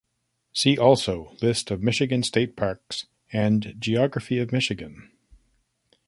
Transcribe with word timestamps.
"See 0.51 0.79
also" 0.79 1.35
List 1.43 1.69
of 1.69 1.83
Michigan 1.83 2.23
state 2.23 2.55
parks 2.55 3.05
and 3.31 3.75
geography 3.77 4.39
of 4.39 4.51
Michigan. 4.51 5.11